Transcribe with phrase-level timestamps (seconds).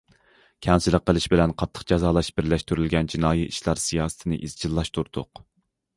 [0.67, 5.49] كەڭچىلىك قىلىش بىلەن قاتتىق جازالاش بىرلەشتۈرۈلگەن جىنايى ئىشلار سىياسىتىنى ئىزچىللاشتۇردۇق.